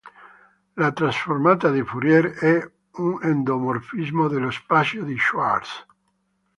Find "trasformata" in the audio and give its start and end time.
0.95-1.69